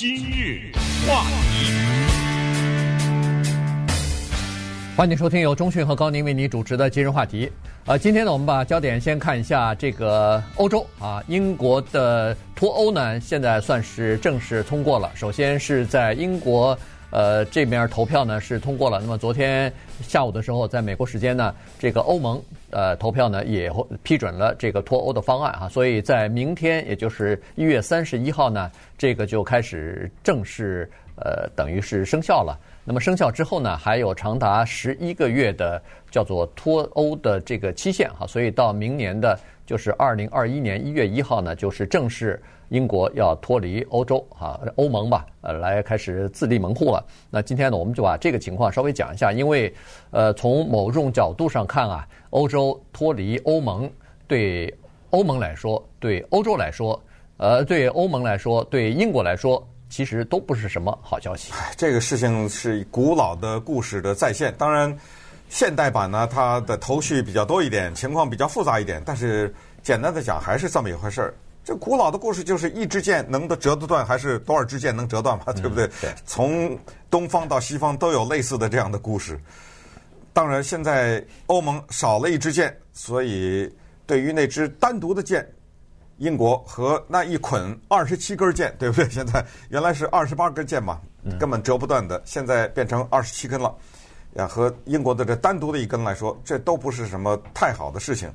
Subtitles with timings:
[0.00, 0.72] 今日
[1.06, 1.70] 话题，
[4.96, 7.52] 欢迎收听由中讯和高宁为你主持的今日话题。
[7.84, 15.12] 呃，今天呢，我们把焦点先看一下这个欧洲啊，英国的脱欧呢，现在算是正式通过了。
[15.14, 16.78] 首先是在英国。
[17.12, 19.00] 呃，这边投票呢是通过了。
[19.00, 19.70] 那么昨天
[20.00, 22.40] 下午的时候，在美国时间呢，这个欧盟
[22.70, 23.70] 呃投票呢也
[24.02, 25.68] 批准了这个脱欧的方案哈。
[25.68, 32.58] 所以在明天，也就是一月三十一号呢，这个就开始正式呃等于是生效了。
[32.84, 35.80] 那么生效之后呢，还有长达十一个月的
[36.10, 38.26] 叫做脱欧的这个期限哈。
[38.26, 42.40] 所以到明年的就是二零二一年一月一号呢，就是正式。
[42.70, 47.04] 英国要脱离欧洲啊，欧盟吧，呃，来开始自立门户了。
[47.28, 49.72] 那今天呢，我们就把这个情况稍微讲一下，因为，
[50.10, 53.90] 呃，从某种角度上看啊，欧洲脱离欧盟
[54.26, 54.72] 对
[55.10, 57.00] 欧盟来说，对欧洲来说，
[57.38, 61.52] 呃，对欧盟来说，对英国来说，其实都不是什么好消息。
[61.76, 64.96] 这个事情是古老的故事的再现，当然，
[65.48, 71.34] 现代版呢，它的头绪比较多一点，情况比较复杂一点，但是简单的讲，还是这么一回事儿。
[71.62, 75.44] 这古老的故事就是一支箭能得折得断，还是多少支箭能折断嘛？
[75.52, 75.86] 对不对？
[76.00, 76.12] 对。
[76.24, 76.78] 从
[77.10, 79.38] 东方到西方都有类似的这样的故事。
[80.32, 83.70] 当然，现在欧盟少了一支箭，所以
[84.06, 85.46] 对于那支单独的箭，
[86.18, 89.08] 英国和那一捆二十七根箭，对不对？
[89.10, 91.00] 现在原来是二十八根箭嘛，
[91.38, 93.74] 根本折不断的，现在变成二十七根了。
[94.34, 98.32] 呀，和英国的这单独的一根来说，这都不是什么太好的事情。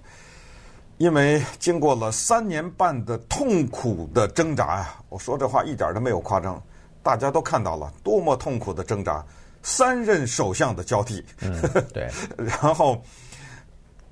[0.98, 6.62] 因为经过了三年半的痛苦的挣扎呀，我说这话一点都没有夸张，
[7.04, 9.24] 大家都看到了多么痛苦的挣扎，
[9.62, 11.62] 三任首相的交替，嗯、
[11.94, 13.02] 对， 然后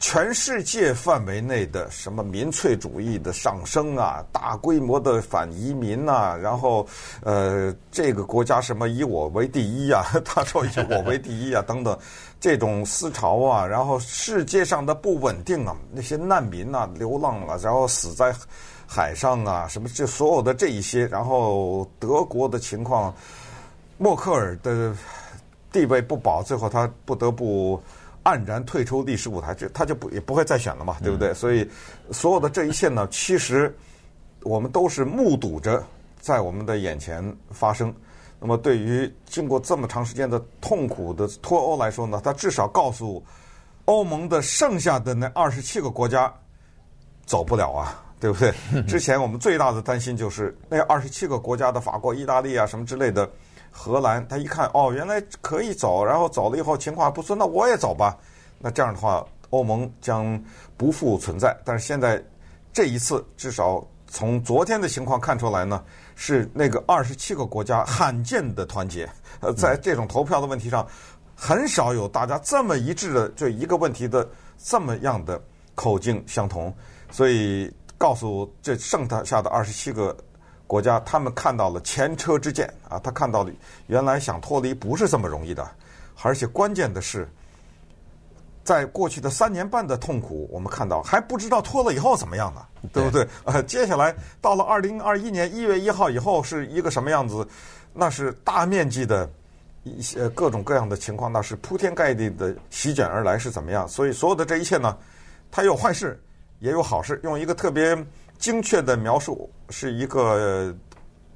[0.05, 6.85] 全世界范围内的什么民粹主义的上升啊，大规模的反移民呐，然后
[7.21, 11.97] 呃，这个国家什么以我为第一啊， 他说以我为第一啊，等等。
[12.37, 18.35] 这种思潮啊，然后世界上的不稳定啊，那些难民啊、流浪啊，然后死在
[18.85, 23.15] 海上啊，什么这所有的这一些，然后德国的情况，
[23.97, 24.93] 默克尔的
[25.71, 27.81] 地位不保，最后他不得不
[28.23, 31.29] 黯然退出历史舞台，就他就不也不会再选了嘛，对不对？
[31.29, 31.69] 嗯、所以
[32.11, 33.75] 所有的这一切呢，其实
[34.43, 35.83] 我们都是目睹着
[36.19, 37.93] 在我们的眼前发生。
[38.39, 43.23] 那么，对于经过这么长时间的痛苦的脱欧来说呢，它至少告诉
[43.85, 46.33] 欧盟的剩下的那二十七个国家
[47.25, 48.53] 走不了啊， 对不对？
[48.83, 53.29] 之前我们最大的担心就是那二十七个国家的法国、意大利啊什么之类的，
[53.73, 58.17] 荷兰，他一看哦，原来可以走，然后走了以后情况不错，那我也走吧。
[58.59, 60.41] 那这样的话，欧盟将
[60.77, 61.53] 不复存在。
[61.65, 62.23] 但是现在
[62.71, 65.83] 这一次，至少从昨天的情况看出来呢。
[66.15, 70.87] 是那个二十七个国家罕见的团结，呃，在这种投票的问题上，
[71.35, 74.29] 很少有大家这么一致的，就一个问题的
[74.59, 75.41] 这么样的
[75.73, 76.71] 口径相同，
[77.09, 80.15] 所以告诉这剩下的二十七个
[80.67, 83.51] 国家，他们看到了前车之鉴啊，他看到了
[83.87, 85.69] 原来想脱离不是这么容易的，
[86.21, 87.27] 而且关键的是。
[88.65, 93.27] 在过去的三年半的痛苦，我们看到还不知道脱了以后怎么样呢，对不对？
[93.43, 97.45] 呃，接下来到了二零二一年一月一号以后是一个什么样子？
[97.91, 99.29] 那是大面积的
[99.83, 103.85] 一些各种各样的情况，那是铺天盖地的席卷而来，是怎么样？
[103.85, 104.97] 所以所有的这一切呢，
[105.51, 106.17] 它有坏事，
[106.59, 107.19] 也有好事。
[107.25, 107.93] 用一个特别
[108.43, 110.75] 精确的描述，是一个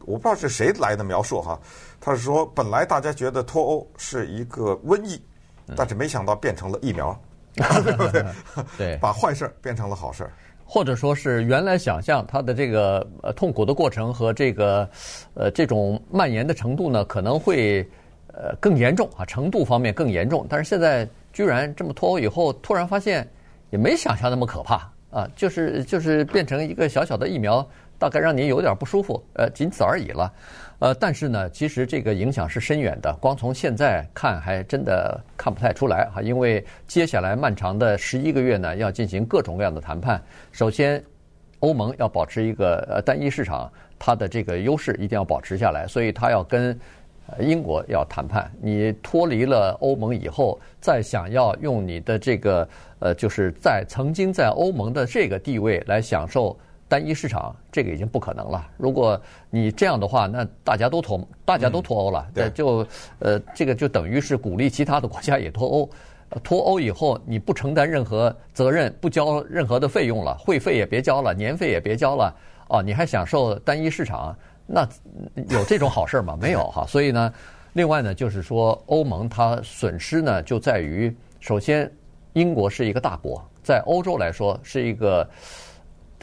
[0.03, 1.57] 我不知道是谁来的描述哈，
[2.01, 5.17] 他是说本来大家觉得脱欧是一个瘟疫。
[5.75, 7.17] 但是没想到变成了疫苗，
[7.55, 8.25] 对 不对？
[8.77, 10.29] 对， 把坏事变成了好事，
[10.65, 14.89] 或者说是原来想象它的这个呃痛苦的过程和这个
[15.33, 17.81] 呃这种蔓延的程度呢，可能会
[18.33, 20.45] 呃更严重啊，程度方面更严重。
[20.49, 23.29] 但是现在居然这么脱欧以后，突然发现
[23.69, 27.67] 也没想象那么可怕啊，就是就是变成一个小小的疫苗，
[27.97, 30.31] 大概让你有点不舒服，呃，仅此而已了。
[30.77, 33.11] 呃，但是呢，其实这个影响是深远的。
[33.19, 36.21] 光从现在看，还真的看不太出来哈。
[36.21, 40.21] 因为接下来漫长的十一个月呢，要进行各种各样的谈判。
[40.51, 41.03] 首先，
[41.61, 46.79] 欧盟要保持一个呃单一市场，它的这个优势一定要保持下来，所以它要跟
[47.39, 48.51] 英国要谈判。
[48.61, 52.67] 你脱离了欧盟以后，再想要用你的这个
[52.99, 56.57] 呃，就是在曾经在欧盟的这个地位来享受。
[56.89, 58.65] 单一市场这个已经不可能了。
[58.77, 62.87] 如果你这样的话，那大家都脱，大家都脱欧了，嗯、对，就
[63.19, 65.89] 呃，这个就等于是鼓励其他的国家也脱欧。
[66.45, 72.33] 脱欧以后，你不承担任何责任，不交任何的费用了，会费也别交了，年费也别交了，
[72.69, 74.33] 哦，你还享受单一市场，
[74.67, 74.87] 那
[75.49, 76.37] 有这种好事吗？
[76.39, 76.85] 没有哈。
[76.85, 77.33] 所以呢，
[77.73, 81.91] 另外呢，就是说欧盟它损失呢就在于，首先
[82.33, 85.27] 英国是一个大国，在欧洲来说是一个。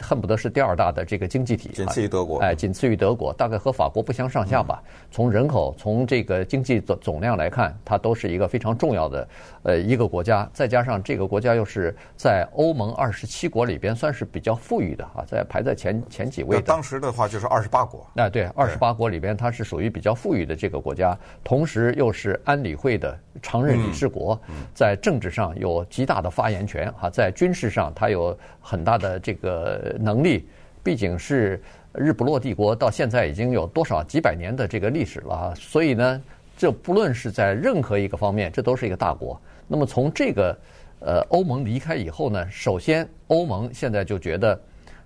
[0.01, 4.83] 恨不得是第二大的这个经济体，仅次于德国，哎，仅次于德国，大概和法国不相上下吧。
[5.09, 9.27] 从人口、从这个经济总总量来看，它都是一个非常重要的
[9.63, 10.47] 呃一个国家。
[10.51, 16.61] 再加上这个国家又是在欧盟二十七国里边算是比较富裕的啊，在排在前前几位的。
[16.63, 18.05] 当时的话就是二十八国。
[18.15, 24.37] 哎，对，二十八国里边它是属于比较富裕的这个国家，同时又是安理会的常任理事国，
[24.73, 29.84] 在政治上有极大的发言权哈，在军事上它有很大的这个。
[29.99, 30.47] 能力
[30.83, 31.61] 毕竟是
[31.93, 35.53] 日不落帝国，到现在已经有多少几百年的这个历史了啊！
[35.55, 36.21] 所以呢，
[36.57, 39.39] 这不论是在任何一个方面，这都是一个大国。
[39.67, 40.55] 那么从这个
[40.99, 44.59] 呃欧盟离开以后呢，首先欧盟现在就觉得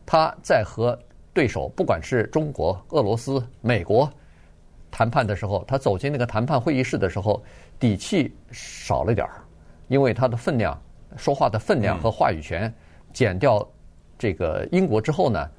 [0.05, 0.97] 他在和
[1.31, 4.11] 对手，不管是中国、俄罗斯、美国
[4.91, 7.41] 谈判的时候，他走进那个谈判会议室的时候，
[7.79, 9.33] 底气少了点儿，
[9.87, 10.77] 因为他的分量、
[11.15, 12.73] 说话的分量和话语权
[13.13, 13.65] 减掉。
[14.19, 15.49] 这个英国之后呢，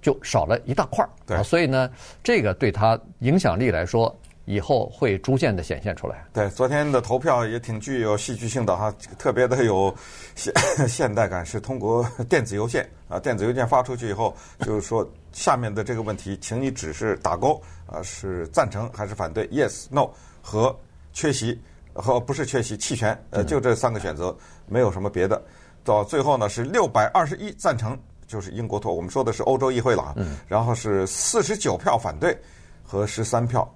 [0.00, 1.90] 就少了一大块儿，对，所以呢，
[2.22, 4.14] 这个对他影响力来说，
[4.44, 6.24] 以后会逐渐的显现出来。
[6.32, 9.94] 对，昨天的投票也挺具有戏剧性的哈，特别的有
[10.34, 10.52] 现
[10.86, 20.10] 现代感，是通过 电子邮件啊，电子邮件发出去以后，就是说下面的这个问题，请你只是打勾啊，是赞成还是反对？Yes、No
[20.42, 20.76] 和
[21.12, 21.58] 缺席
[21.94, 24.36] 和不是缺席弃权，呃，就这三个选择，
[24.66, 25.40] 没有什么别的。
[25.84, 28.94] 到最后呢，是六百二十一赞成，就是英国脱。
[28.94, 30.14] 我们说的是欧洲议会了啊。
[30.16, 30.36] 嗯。
[30.46, 32.36] 然后是四十九票反对
[32.84, 33.68] 和十三票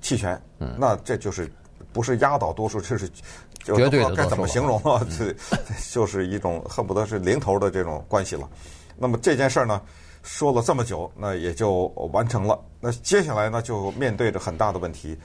[0.00, 0.40] 弃权。
[0.58, 0.74] 嗯。
[0.78, 1.50] 那这就是
[1.92, 3.08] 不是压倒多数，这是
[3.62, 5.06] 就不知道该怎么形容啊。
[5.18, 5.34] 这
[5.92, 8.48] 就是一种恨不得是零头的这种关系了。
[8.96, 9.80] 那么这件事儿呢，
[10.22, 12.58] 说了这么久，那也就完成了。
[12.80, 15.18] 那接下来呢，就面对着很大的问题。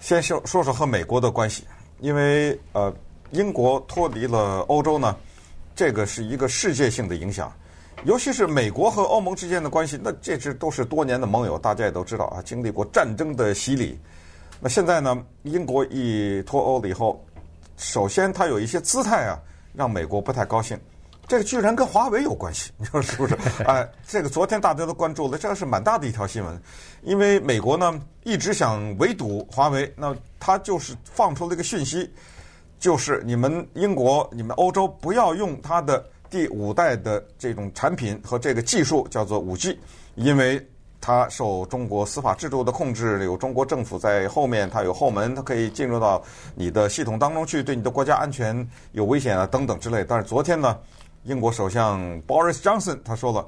[0.00, 1.64] 先说说说和美国的关系，
[2.00, 2.92] 因为呃，
[3.30, 5.16] 英国脱离了欧洲呢。
[5.74, 7.52] 这个是一个世界性的影响，
[8.04, 13.98] 尤其是美国和欧盟之间的关系，那这是都是多年的盟友，大家也都知道啊，经历过战争的洗礼。
[14.60, 17.24] 那现在呢，英国一脱欧了以后，
[17.78, 19.38] 首先它有一些姿态啊，
[19.74, 20.78] 让美国不太高兴。
[21.26, 23.36] 这个居然跟华为有关系，你说是不是？
[23.64, 26.60] 哎，这个昨天大家都关注了，这个是蛮大的一条新闻，
[27.02, 32.12] 因为美国呢一直想围堵华为，那他就是放出了一个讯息。
[32.80, 39.78] 就是你们英国、你们欧洲不要用它的第五代的这种产品和这个技术，叫做五 G，
[40.14, 40.66] 因为
[40.98, 46.22] 它受中国司法制度的控制，有中国政府在后面，它有后门，它可以进入到
[46.54, 50.02] 你的系统当中去，对你的国家安全有危险啊等等之类。
[50.08, 50.78] 但是昨天呢，
[51.24, 53.46] 英国首相 Boris Johnson 他说了，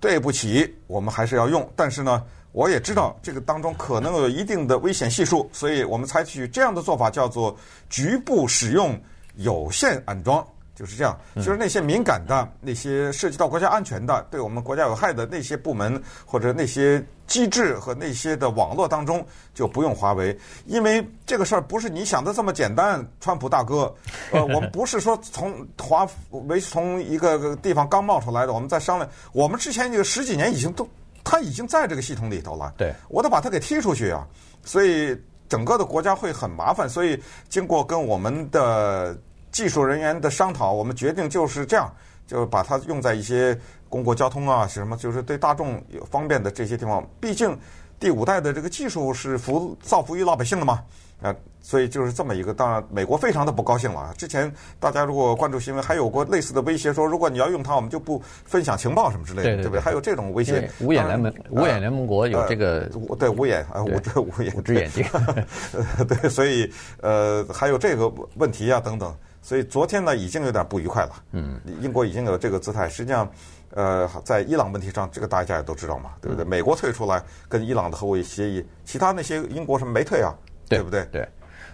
[0.00, 2.24] 对不起，我们还是要用，但是呢。
[2.52, 7.56] 我也知道这个当中可能有一定的危险系数，所以我们采取这样的做法，叫做
[7.88, 8.98] 局部使用
[9.36, 11.18] 有限安装，就是这样。
[11.36, 23.02] 就是那些敏感的、那些涉及到国家安全的、对我们国家有害的那些部门或者那些机制和那些的网络当中，就不用华为，因为这个事儿不是你想的这么简单。
[23.18, 23.94] 川普大哥，
[24.30, 30.86] 呃，我们不是说从华为从一个地方刚冒出来的，我们在商量，我们之前这个十几年已经都。
[31.24, 34.26] 他已经在这个系统里头了，对，我得把他给踢出去啊，
[34.64, 35.16] 所以
[35.48, 36.88] 整个的国家会很麻烦。
[36.88, 39.16] 所以经过跟我们的
[39.50, 41.92] 技术人员的商讨，我们决定就是这样，
[42.26, 43.58] 就把它用在一些
[43.88, 47.06] 公共交通啊，什么就是对大众有方便的这些地方。
[47.20, 47.56] 毕竟
[48.02, 50.82] 第五代的这个技术是服造福于老百姓的嘛。
[51.22, 54.14] 啊，所以就是这么一个，当然美国非常的不高兴了啊。
[54.18, 59.80] 之前大家如果关注新闻，还有过类似的威胁，说如果你要用它，我们就不分享情报什么之类的，对，对，对，对不对？
[59.80, 60.68] 还有这种威胁。
[60.80, 65.06] 五眼联盟，五眼联盟国有这个，呃、对五眼啊，五只五眼，五只眼睛。
[66.08, 66.68] 对，所以
[67.00, 69.14] 呃，还有这个问题啊等等。
[69.44, 71.10] 所以昨天呢，已经有点不愉快了。
[71.30, 72.88] 嗯，英国已经有这个姿态。
[72.88, 73.30] 实际上，
[73.74, 76.44] 呃，在伊朗问题上，这个大家也都知道嘛，对不对？
[76.44, 80.34] 嗯、美国退出来跟伊朗的核武协议，其他那些英国什么没退啊？
[80.68, 81.04] 对不对？
[81.12, 81.28] 对，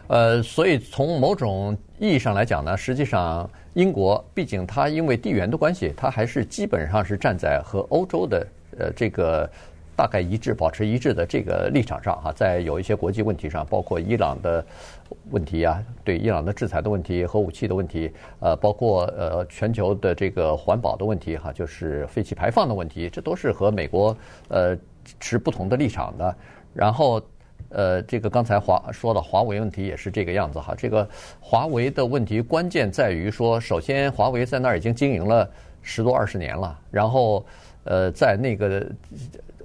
[0.08, 8.46] 呃，所以从某种意义上来讲呢，实际上英国毕竟它因为地缘的关系，它还是基本上是站在和欧洲的
[8.78, 9.48] 呃这个
[9.98, 12.30] 大概一致、保持一致的这个立场上哈。
[12.32, 14.64] 在有一些国际问题上，包括伊朗的
[15.30, 24.78] 问题啊，对伊朗的制裁的问题、核武器的问题，呃，包括呃全球的这个环保的问题哈，就是废气排放的问题，这都是和美国呃
[25.18, 26.36] 持不同的立场的。
[26.72, 27.20] 然后。
[27.70, 30.74] 呃，这个刚才华说的华为问题也是这个样子哈。
[30.74, 31.06] 这个
[31.38, 35.46] 华为的问题关键在于说，首先华为在那儿已经经营了
[35.82, 37.44] 十多二十年了，然后
[37.84, 38.86] 呃，在那个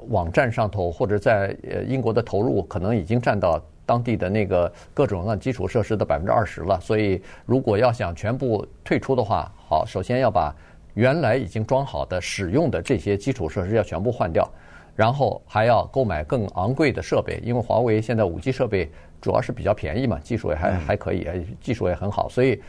[0.09, 6.79] 网站上头或者在呃英国的投入，可能已经占到当地的那个各种各样基础设施的百分之二十了。
[6.81, 10.55] 所以，如果要想全部退出的话，好，首先要把
[10.93, 14.47] 原来已经装好的使用的这些基础设施要全部换掉，
[14.95, 18.89] 然后还要购买更昂贵的设备，因为华为现在五 G 设备
[19.21, 21.27] 主要是比较便宜嘛，技术也还还可以，
[21.61, 22.61] 技术也很好，所以。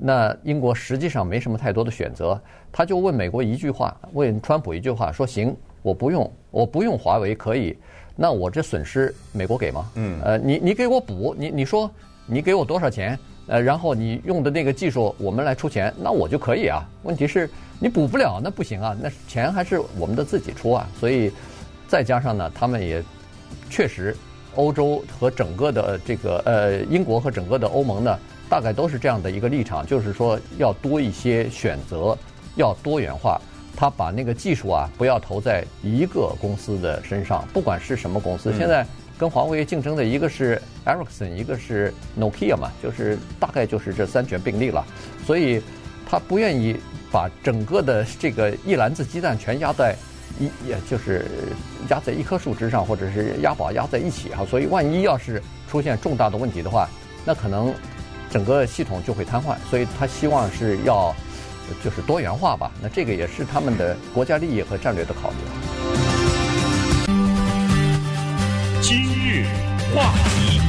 [0.00, 7.76] 那英国实际上没什么太多的选择，他就问美国一句话，问川普一句话，说行，我不用，我不用华为可以，
[8.16, 9.90] 那我这损失美国给吗？
[9.94, 11.90] 嗯，呃，你你给我补，你你说
[12.26, 13.18] 你给我多少钱？
[13.46, 16.86] 呃，然后你用的那个技术我们来出钱，那我就可以啊。
[17.02, 20.88] 问题是你补不了，那不行啊，那钱还是我们的自己出啊。
[21.00, 21.32] 所以
[21.86, 23.02] 再加上呢，他们也
[23.70, 24.14] 确实，
[24.54, 28.18] 欧洲和整个的这个呃英国和整个的欧盟呢。
[28.50, 32.16] 大概都是这样的一个立场，就是说要多一些选择，
[32.56, 33.38] 要多元化。
[33.80, 38.52] 他把那个技术啊，不要投在一个公司的身上，不管是什么公司。
[38.58, 38.84] 现在
[39.16, 44.84] 跟华为竞争的一个是 Ericsson，一个是 Nokia 嘛，就是大概就是这三权并立了。
[45.24, 45.62] 所以
[46.10, 46.76] 他不愿意
[47.12, 49.94] 把整个的这个一篮子鸡蛋全压在
[50.40, 51.24] 一，也就是
[51.88, 54.44] 压在一棵树枝上，或者是压宝压在一起啊。
[54.44, 56.88] 所以万一要是出现重大的问题的话，
[57.24, 57.72] 那可能。
[58.30, 61.16] 整个系统就会瘫痪，所以他希望是要
[61.82, 62.70] 就是多元化吧。
[62.82, 65.36] 那这个也是他们的国家利益和战略的考虑。
[68.80, 69.44] 今日
[69.94, 70.60] 话题，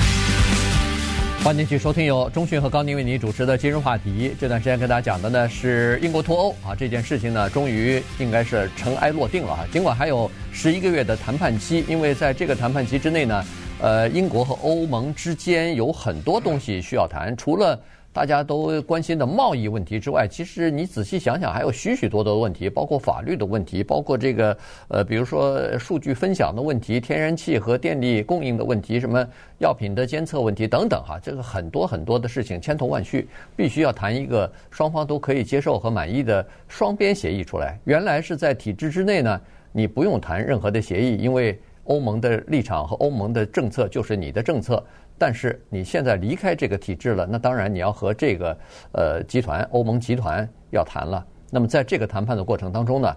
[1.44, 4.36] 欢迎继续收听由中讯和高宁为您主持的今日话题。
[4.40, 9.66] 这段时间跟大家讲的呢是英国脱欧啊，这件事情呢终于应该是尘埃落定了啊。
[9.72, 13.44] 尽管还有十一个月的谈判期，因为在这个谈判期之内呢。
[13.82, 17.80] 呃，英国和欧盟之间有很多东西需要谈，除了
[18.20, 24.58] 大家都关心的贸易问题之外，其实你仔细想想，还有许许多多的问题，包括法律的问题，包括这个
[24.90, 29.26] 呃，比如说数据分享的问题、天然气和电力供应的问题、什么
[29.60, 37.80] 药品的监测问题等等哈，这个很多很多的事情千头万绪，必须要谈一个双方都可以接受和满意的双边协议出来。
[37.86, 39.40] 原来是在体制之内呢，
[39.72, 41.58] 你不用谈任何的协议，因为。
[41.86, 44.86] 欧盟的立场和欧盟的政策就是你的政策，
[45.20, 48.58] 但是你现在离开这个体制了，那当然你要和这个
[48.94, 51.24] 呃集团欧盟集团要谈了。
[51.52, 53.16] 那么在这个谈判的过程当中呢，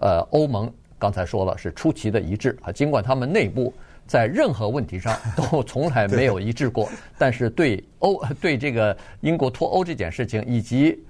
[0.00, 3.72] 呃，欧盟刚才说了是出奇的一致啊，尽管他们内部
[4.06, 11.02] 在任何问题上都从来没有一致过， 但是对欧对这个英国脱欧这件事情以及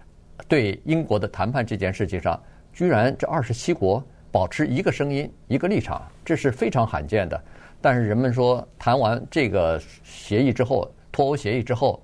[0.47, 2.41] 对英国的谈判这件事情上，
[2.73, 4.03] 居然这二十七国。
[4.31, 7.43] 保持一个声音、一个立场，这是非常罕见的。
[7.81, 12.03] 但是人们说，谈完这个协议之后，脱欧协议之后，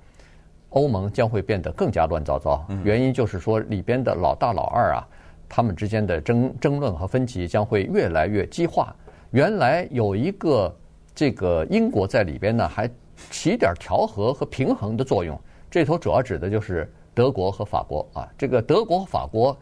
[0.70, 2.64] 欧盟将会变得更加乱糟糟。
[2.84, 5.08] 原因就是说，里边的老大老二啊，
[5.48, 8.94] 他们之间的争争论和分歧将会越来越激化。
[9.30, 10.74] 原来有一个
[11.14, 12.88] 这个英国在里边呢，还
[13.30, 15.38] 起点调和和平衡的作用。
[15.70, 18.28] 这头主要指的就是德国和法国啊。
[18.38, 19.56] 这个德国和法国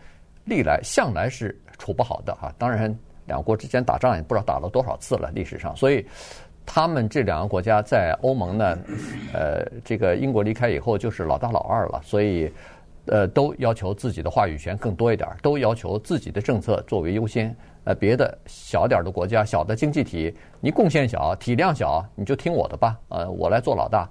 [0.45, 1.59] 历来向来是。
[1.79, 6.07] 处不好的啊，当然两国之间打仗也不知道打了多少次了，历史上，所以
[6.67, 8.79] 他们这两个国家在欧盟呢，
[9.33, 12.53] 呃，这个英国离开以后就是老大老二了，所以
[13.07, 17.55] 呃都要求自己的话语权更多一点，都要求自己的政策作为优先。
[17.85, 24.09] 呃，别的小点的国家、小的经济体，你贡献小、体量小，你就听我的吧，呃，我来做老大。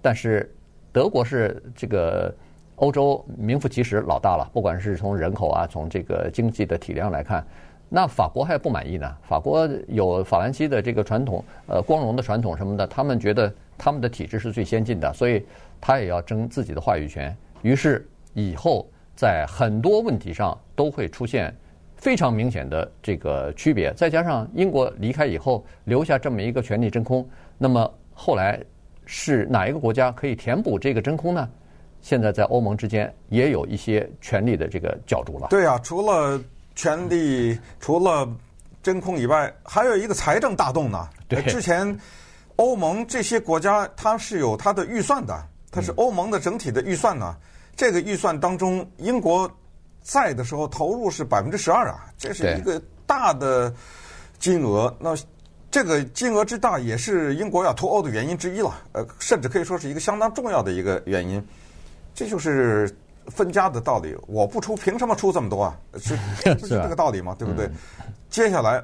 [0.00, 0.52] 但是
[0.92, 2.34] 德国是这个。
[2.76, 7.46] 欧洲名副其实老大了，不管是从人口啊，从这个经济的体量来看，
[7.94, 9.16] 那法国还不满意呢。
[9.22, 15.44] 法国有法兰西的这个传统，呃，光荣的传统什么的，他们觉得他们的体制是最先进的，所以
[15.78, 17.36] 他也要争自己的话语权。
[17.60, 21.54] 于是以后在很多问题上都会出现
[21.94, 23.92] 非常明显的这个区别。
[23.92, 28.58] 再加上英国离开以后留下这么一个权力真空，那么后来
[29.04, 31.46] 是哪一个国家可以填补这个真空呢？
[32.00, 35.46] 现在在欧盟之间也有一些权力的这个角逐了。
[35.50, 36.40] 对啊，除了
[36.74, 38.28] 权力，除了
[38.82, 41.08] 真空以外，还有一个财政大动呢。
[41.28, 41.98] 对，之前
[42.56, 47.36] 欧盟这些国家它是有它的预算的，它是欧盟的整体的预算呢。
[47.38, 47.42] 嗯、
[47.76, 49.50] 这个预算当中，英国
[50.02, 53.72] 在的时候投入是百分之十二啊，这是一个大的
[54.38, 54.94] 金额。
[54.98, 55.16] 那
[55.70, 58.74] 这个金额之大，也是英国要脱欧的原因之一了。
[58.92, 61.42] 呃，甚至可以说是一个相当重要的一个原因。
[62.14, 62.94] 这就是
[63.26, 65.76] 分家的道理，我不出，凭什么出这么多啊？
[65.98, 66.16] 是
[66.58, 67.34] 是这个道理吗？
[67.38, 67.70] 对不对？
[68.30, 68.82] 接下来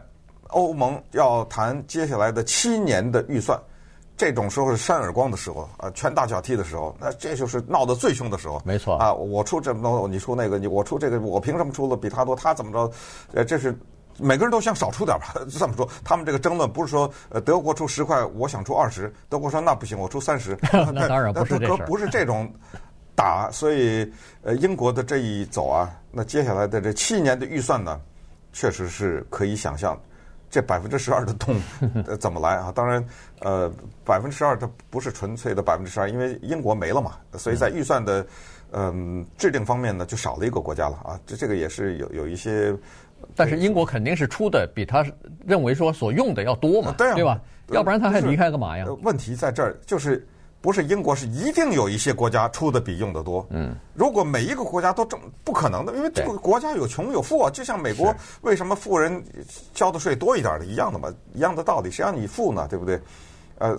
[0.48, 3.58] 欧盟要谈接下来的七年的预算，
[4.16, 8.60] 这种时候是扇耳光的时候啊，拳打脚踢的时候，那这就是闹得最凶的时候。
[8.64, 12.34] 没错啊，我出这么多，你出那个，你我出这个，我凭什么出的比他多？
[12.34, 12.90] 他怎么着？
[13.32, 13.76] 呃，这是
[14.18, 15.34] 每个人都想少出点吧。
[15.50, 20.58] 这么说，他们这个争论不是说呃德国出十块，我想出二十，德国说那不行，我出三十。
[20.72, 22.52] 那当然不是这不是这种
[23.18, 24.08] 打，所以
[24.42, 28.00] 呃英国的这一走啊，那接下来的这七年的预算呢，
[28.52, 29.98] 确实是可以想象。
[30.50, 31.54] 这百分之十二的洞
[32.18, 32.72] 怎么来啊？
[32.74, 33.04] 当然，
[33.40, 33.70] 呃，
[34.02, 38.26] 百分之十二它不是纯粹的百分之十二，因为英国没了嘛，所以在预算的
[38.70, 41.20] 嗯、呃、制定方面呢，就少了一个国家了啊。
[41.26, 42.74] 这这个也是有有一些，
[43.34, 45.04] 但是英国肯定是出的比他
[45.44, 47.38] 认为说所用的要多嘛，对啊，对吧？
[47.72, 48.86] 要不然他还离开干嘛呀？
[49.02, 50.26] 问题在这儿就是。
[50.60, 53.46] 不是英国，是一定有一些国家出的比用的多。
[53.50, 59.22] 嗯，如果每一个国家都这么不可能的，因为这个国家有穷有富啊，就像美国为什么富人
[59.72, 62.66] 交的税多一点的一样的嘛，一样的道理，谁让你富呢？
[62.68, 63.00] 对不对？
[63.58, 63.78] 呃，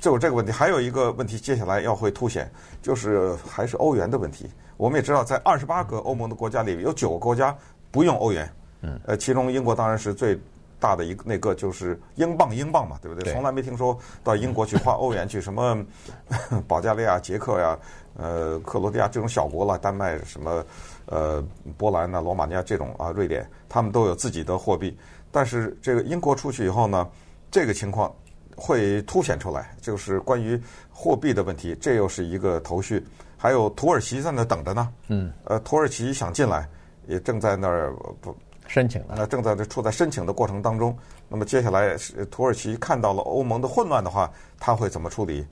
[0.00, 0.52] 就有这个问题。
[0.52, 2.50] 还有一个问题，接下来要会凸显，
[2.82, 4.50] 就是还是欧元的问题。
[4.76, 7.56] 我们也知道，在二十八个欧盟的国家里，有九个国家
[7.90, 8.50] 不用欧元。
[8.82, 10.38] 嗯，呃，其中英国当然是最。
[10.80, 13.24] 大的一个那个就是英镑，英镑嘛，对不对？
[13.24, 15.84] 对，从来没听说到英国去花欧元去什么
[16.68, 17.78] 保加利亚、捷克呀、
[18.16, 20.64] 呃克罗地亚这种小国了，丹麦什么
[21.06, 21.44] 呃
[21.76, 24.96] 波兰呐、罗马尼亚这种啊，瑞典，他们都有自己的货币。
[25.30, 27.06] 但是这个英国出去以后呢，
[27.50, 28.12] 这个情况
[28.56, 33.04] 会凸显出来，就是关于货币的问题，这又是一个头绪。
[33.36, 36.68] 还有土耳其在那等着呢，嗯，呃，土耳其想进来，
[37.06, 38.36] 也正在那儿不。
[38.68, 40.96] 申请了，那正在这处在申请的过程当中。
[41.28, 41.96] 那么接下来，
[42.30, 45.44] 土耳其看到了欧盟的混乱的话，他会怎么处理？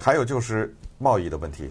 [0.00, 1.70] 还有就是贸易的问题。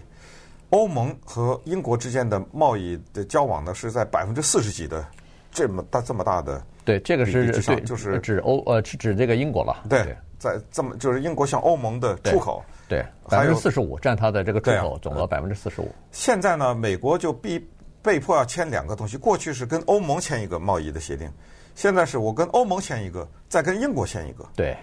[0.70, 5.04] 欧盟和英国之间的贸易的交往呢，是在百分之四十几的
[5.50, 6.64] 这么大这么大的。
[6.84, 9.82] 对，这个是对，就是指欧呃，指这个英国了。
[9.90, 15.92] 对，在这么就是英国向欧盟的出口，对，百分之四十五占它的这个出口总额百分之四十五。
[16.12, 17.60] 现在呢，美国就必。
[18.02, 21.30] 被迫要签两个东西，过去是跟欧盟签一个贸易的协定，
[21.74, 24.44] 现在是我跟欧盟签一个，再跟英国签一个。
[24.56, 24.76] 对，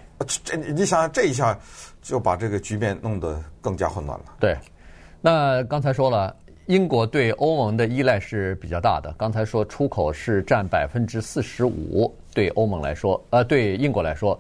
[0.44, 1.60] 这你想想，这一下
[2.02, 4.26] 就把这个局面弄得更加混乱了。
[4.40, 4.58] 对，
[5.20, 6.34] 那刚才说了，
[6.68, 9.14] 英国对欧盟的依赖是比较大的。
[9.18, 14.40] 刚才说出口是占百分之四十五，对欧盟来说，呃，对英国来说，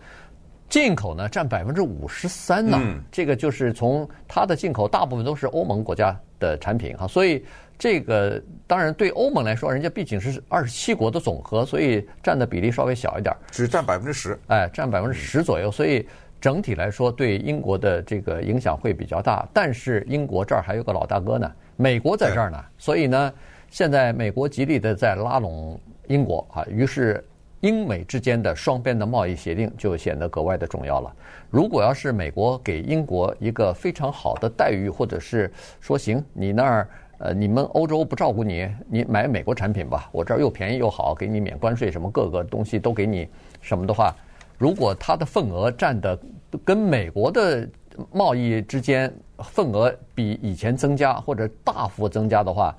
[0.69, 2.79] 进口呢占百分之五十三呢。
[2.81, 7.43] 嗯，这个就是从它的进口大部分都是欧盟国家的产品哈，所以。
[7.79, 15.71] 这个当然对欧盟来说，人家毕竟是二十七国的总和，所以占的比例稍微小一点，只占百分之十，哎，占百分之十左右。
[15.71, 16.05] 所以
[16.41, 19.47] 整体来说，对英国的这个影响会比较大。
[19.53, 23.33] 但是英国这儿还有个老大哥呢，美国在这儿呢，所以呢，
[23.69, 27.23] 现在美国极力的在拉拢英国啊，于是
[27.61, 31.15] 英美之间的双边的贸易协定就显得格外的重要了。
[31.49, 36.89] 如果要是美国给英国一个非常好的待遇，或者是说行，你那儿。
[37.19, 43.27] 呃，你们欧洲不照顾你，你买美国产品吧，我这儿又便宜又好，给你免关税，什么各个东西都给你，
[43.60, 44.15] 什么的话，
[44.58, 46.17] 如果它的份额占的
[46.63, 47.67] 跟美国的
[48.13, 52.73] 贸易之间份额比以前增加或者大幅增加的话，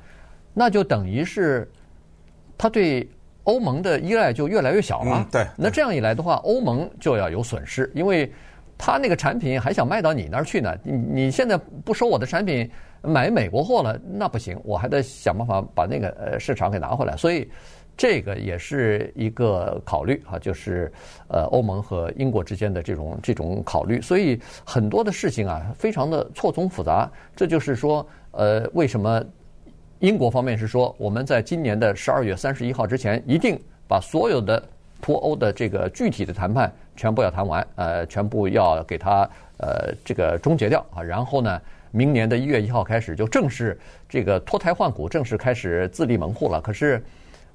[0.54, 1.70] 那就等于是
[2.56, 3.06] 它对
[3.44, 5.18] 欧盟的依赖就越来越小了。
[5.18, 5.46] 嗯，对。
[5.54, 8.32] 那这样一来的话，欧盟就要有损失，因为
[8.78, 10.74] 它那个产品还想卖到你那儿去呢。
[10.82, 12.70] 你你现在不收我的产品。
[13.02, 17.16] 买美国货了，那不行，我还得想办法把那个呃市场给拿回来。
[17.16, 17.48] 所以，
[17.96, 20.92] 这个也是一个考虑啊，就是
[21.28, 24.00] 呃欧盟和英国之间的这种这种考虑。
[24.00, 27.10] 所以很多的事情啊，非常的错综复杂。
[27.34, 29.22] 这就是说，呃，为什么
[29.98, 34.62] 英国方面是说我们在今年的十二月三十一号之前，一定把所有的
[35.00, 41.60] 脱欧的这个具体的谈判全部要谈完，呃，全部要给它呃这个终结掉啊，然后呢，
[41.92, 46.60] 明年的一月一号开始，就正式这个脱胎换骨，正式开始自立门户了。
[46.60, 47.02] 可是，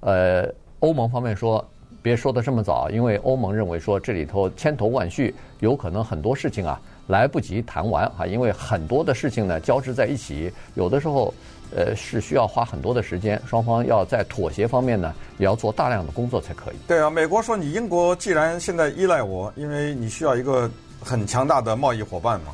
[0.01, 0.47] 呃，
[0.79, 1.65] 欧盟方面说
[2.01, 11.33] 别说的这么早，因为欧盟认为说这里头千头万绪，有可能很多事情啊来不及谈完啊，因为很多的事情呢交织在一起，有的时候
[11.73, 16.75] 呃是需要花很多的时间，双方要在妥协方面呢也要做大量的工作才可以。
[16.87, 20.69] 对啊，美国说你英国既然现在依赖我，因为你需要一个
[21.01, 22.53] 很强大的贸易伙伴嘛。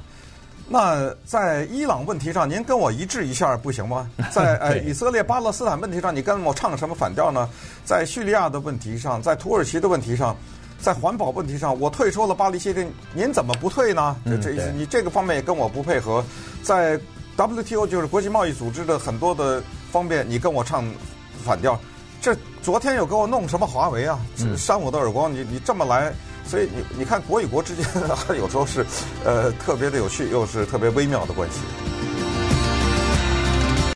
[0.72, 4.10] 那在伊朗问题上，您跟我一致一下不行吗？
[4.32, 7.50] 在呃以色列、巴勒斯坦问题上，你跟我唱什么反调呢？
[7.84, 10.34] 在叙利亚的问题上，在土耳其的问题上，
[10.80, 14.16] 在环保问题上，我退出了巴黎协定，您怎么不退呢？
[14.26, 16.24] 这这你这个方面也跟我不配合。
[16.64, 16.98] 在
[17.36, 20.86] WTO 就是国际贸易组织的很多的方面，你跟我唱
[21.44, 21.78] 反调。
[22.22, 24.18] 这昨天又给我弄什么华为啊？
[24.56, 26.14] 扇我的耳光，你你这么来。
[26.46, 27.86] 所以你你看国与国之间，
[28.38, 28.86] 有时候是，
[29.24, 31.60] 呃，特别的有趣，又是特别微妙的关系。